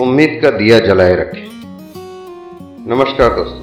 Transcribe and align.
उम्मीद 0.00 0.40
का 0.42 0.50
दिया 0.50 0.78
जलाए 0.78 1.14
रखे। 1.14 1.40
नमस्कार 2.90 3.28
दोस्तों। 3.28 3.62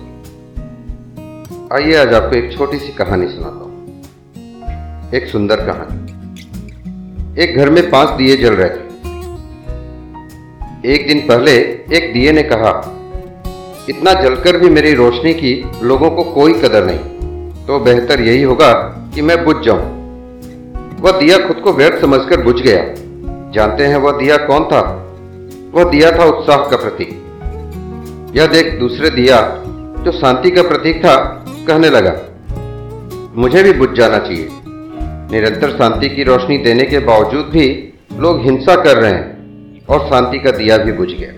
आइए 1.74 1.96
आज 1.96 2.14
आपको 2.14 2.36
एक 2.36 2.58
छोटी 2.58 2.80
सी 2.80 2.94
कहानी 2.94 3.28
सुनाता 3.28 3.64
हूँ। 3.66 5.12
एक 5.14 5.28
सुंदर 5.28 5.56
कहानी। 5.56 7.44
एक 7.44 7.58
घर 7.58 7.70
में 7.70 7.90
पाँच 7.90 8.10
दिए 8.10 8.38
जल 8.38 8.54
रहे 8.54 8.70
थे। 8.70 8.84
एक 10.94 11.08
दिन 11.08 11.20
पहले 11.20 11.52
एक 11.98 12.14
दिए 12.14 12.32
ने 12.32 12.44
कहा, 12.44 12.74
इतना 13.90 14.14
जलकर 14.14 14.58
भी 14.58 14.70
मेरी 14.70 14.94
रोशनी 14.94 15.34
की 15.34 15.66
लोगों 15.84 16.10
को 16.12 16.24
कोई 16.24 16.54
कदर 16.54 16.86
नहीं। 16.86 17.00
तो 17.66 17.80
बेहतर 17.80 18.22
यही 18.22 18.44
होगा 18.44 18.74
कि 19.16 19.22
मैं 19.22 19.46
बुझ 19.46 19.56
जाऊँ। 19.66 19.84
वह 21.02 21.12
दिया 21.20 21.38
खुद 21.48 21.58
को 21.58 21.74
व्यर्थ 21.74 22.02
समझकर 22.02 22.44
बुझ 22.44 22.56
गया। 22.56 22.84
जानते 23.52 23.86
हैं 23.86 23.98
वह 23.98 24.12
दिया 24.12 24.38
कौन 24.38 24.64
था? 24.64 25.02
वह 25.76 25.84
दिया 25.84 26.12
था 26.12 26.24
उत्साह 26.24 26.58
का 26.58 26.78
प्रतीक। 26.78 27.10
यह 28.36 28.48
देख 28.48 28.80
दूसरे 28.80 29.10
दिया, 29.10 29.62
जो 30.04 30.12
शांति 30.12 30.52
का 30.52 30.62
प्रतीक 30.62 31.06
था, 31.06 31.16
कहने 31.68 31.90
लगा, 31.90 32.14
मुझे 33.36 33.64
भी 33.64 33.74
बुझ 33.74 33.90
जाना 33.90 34.18
चाहिए। 34.18 34.48
निरंतर 35.32 35.70
शांति 35.70 36.10
की 36.10 36.24
रोशनी 36.24 36.58
देने 36.58 36.84
के 36.84 37.00
बावजूद 37.00 37.46
भी 37.46 37.94
लोग 38.18 38.42
हिंसा 38.42 38.76
कर 38.76 38.98
रहे 38.98 39.12
हैं 39.12 39.86
और 39.86 40.08
शांति 40.08 40.40
का 40.40 40.52
दिया 40.52 40.78
भी 40.78 40.92
बुझ 40.92 41.10
गया। 41.10 41.34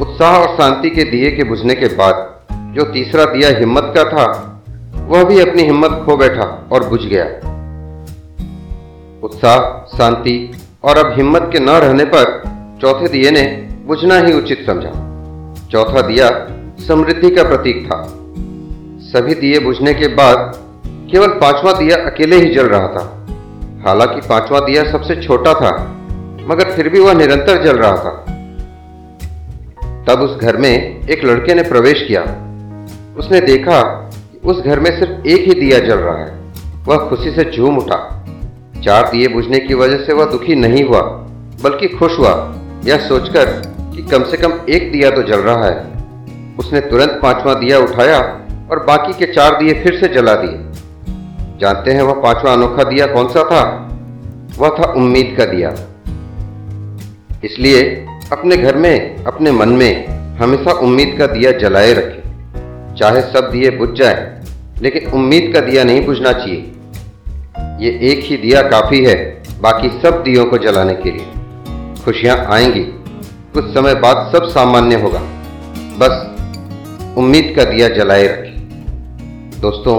उत्साह 0.00 0.38
और 0.38 0.56
शांति 0.56 0.90
के 0.90 1.04
दिए 1.04 1.30
के 1.30 1.44
बुझने 1.44 1.74
के 1.74 1.86
बाद, 1.86 2.40
जो 2.52 2.92
तीसरा 2.92 3.24
दिया 3.24 3.58
हिम्मत 3.58 3.92
का 3.96 4.04
था, 4.04 4.26
वह 5.08 5.24
भी 5.24 5.40
अपनी 5.40 5.62
हिम्मत 5.62 6.02
खो 6.06 6.16
बैठा 6.16 6.68
और 6.72 6.88
बुझ 6.88 7.00
गया। 7.00 7.24
उत्साह, 9.22 9.58
शांति 9.96 10.50
और 10.84 10.98
अब 10.98 11.12
हिम्मत 11.12 11.50
के 11.52 11.58
न 11.58 11.70
रहने 11.70 12.04
पर 12.04 12.53
चौथे 12.84 13.08
दिए 13.08 13.30
ने 13.30 13.68
बुझना 13.86 14.18
ही 14.18 14.32
उचित 14.32 14.66
समझा। 14.66 14.90
चौथा 15.70 16.02
दिया 16.02 16.28
समृद्धि 16.88 17.30
का 17.30 17.42
प्रतीक 17.42 17.86
था। 17.86 18.02
सभी 19.00 19.34
दिए 19.34 19.58
बुझने 19.58 19.94
के 19.94 20.08
बाद 20.08 20.58
केवल 20.86 21.28
पांचवा 21.28 21.72
दिया 21.72 21.96
अकेले 21.96 22.36
ही 22.36 22.54
जल 22.54 22.66
रहा 22.66 22.88
था। 22.88 23.26
हालाँकि 23.86 24.28
पांचवा 24.28 24.60
दिया 24.60 24.92
सबसे 24.92 25.22
छोटा 25.22 25.54
था, 25.54 25.96
मगर 26.50 26.70
फिर 26.70 26.88
भी 26.88 27.00
वह 27.00 27.12
निरंतर 27.12 27.64
जल 27.64 27.76
रहा 27.76 27.96
था। 27.96 28.10
तब 30.08 30.20
उस 30.22 30.36
घर 30.36 30.56
में 30.56 31.00
एक 31.08 31.24
लड़के 31.24 31.54
ने 31.54 31.62
प्रवेश 31.62 32.04
किया। 32.08 32.22
उसने 33.18 33.40
देखा 33.40 33.82
कि 33.82 34.48
उस 34.48 34.60
घर 34.60 34.80
में 34.80 34.98
सिर्फ़ 34.98 35.26
एक 35.26 35.40
ही 35.40 35.60
दिया 35.60 35.78
जल 35.78 35.96
रहा 35.96 36.18
है। 36.18 36.38
वह 36.86 36.96
खुशी 36.96 37.30
से 37.30 37.52
झूम 37.56 37.78
उठा। 37.78 38.26
चार 38.84 39.08
दिए 39.12 39.28
बुझने 39.28 39.58
की 39.58 39.74
वजह 39.74 39.96
से 39.96 40.12
वह 40.12 40.24
दुखी 40.24 40.54
नहीं 40.54 40.84
हुआ, 40.84 41.00
बल्कि 41.64 41.88
खुश 41.88 42.18
हुआ। 42.18 42.60
यह 42.84 42.96
सोचकर 43.08 43.44
कि 43.94 44.02
कम 44.02 44.24
से 44.24 44.36
कम 44.36 44.52
एक 44.68 44.92
दिया 44.92 45.10
तो 45.10 45.22
जल 45.22 45.40
रहा 45.40 45.64
है। 45.64 45.92
उसने 46.58 46.80
तुरंत 46.80 47.20
पांचवा 47.22 47.54
दिया 47.54 47.78
उठाया 47.78 48.18
और 48.70 48.84
बाकी 48.84 49.12
के 49.12 49.32
चार 49.32 49.58
दिए 49.58 49.74
फिर 49.74 49.98
से 50.00 50.08
जला 50.08 50.34
दिए। 50.34 50.58
जानते 51.60 51.92
हैं 51.92 52.02
वह 52.02 52.12
पांचवा 52.12 52.52
अनोखा 52.52 52.84
दिया 52.84 53.06
कौन 53.06 53.28
सा 53.28 53.42
था? 53.42 53.62
वह 54.58 54.68
था 54.68 54.92
उम्मीद 54.92 55.34
का 55.38 55.44
दिया। 55.44 55.70
इसलिए 57.44 58.06
अपने 58.32 58.56
घर 58.56 58.76
में, 58.76 59.24
अपने 59.24 59.52
मन 59.52 59.68
में 59.68 60.06
हमेशा 60.36 60.72
उम्मीद 60.72 61.16
का 61.18 61.26
दिया 61.26 61.52
जलाए 61.52 61.92
रखें। 61.92 62.94
चाहे 62.94 63.20
सब 63.20 63.50
दिए 63.50 63.70
बुझ 63.70 63.88
जाए, 63.98 64.40
लेकिन 64.82 65.10
उम्मीद 65.10 65.50
का 65.54 65.60
दिया 65.60 65.84
नहीं 65.84 66.06
बुझना 66.06 66.32
चाहिए। 66.32 66.72
ये 67.80 68.12
एक 68.12 68.24
ही 68.24 68.36
दिया 68.36 68.62
काफ़ी 68.62 69.04
है, 69.04 69.42
बाकी 69.60 69.88
सब 70.02 70.22
दियों 70.22 70.44
को 70.44 70.58
जलाने 70.58 70.94
के 70.94 71.10
लिए। 71.10 71.26
खुशियाँ 72.04 72.36
आएँगी, 72.46 72.82
कुछ 73.54 73.72
समय 73.74 73.94
बाद 73.94 74.32
सब 74.32 74.48
सामान्य 74.48 74.96
होगा। 75.00 75.20
बस 75.98 77.14
उम्मीद 77.18 77.52
का 77.56 77.64
दिया 77.64 77.88
जलाए 77.88 78.26
रखें। 78.26 79.60
दोस्तों, 79.60 79.96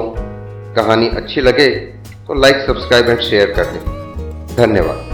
कहानी 0.75 1.07
अच्छी 1.15 1.41
लगे 1.41 1.69
तो 2.27 2.33
लाइक 2.33 2.65
सब्सक्राइब 2.67 3.09
एंड 3.09 3.19
शेयर 3.21 3.53
कर 3.53 3.65
दें। 3.65 3.81
धन्यवाद। 4.55 5.04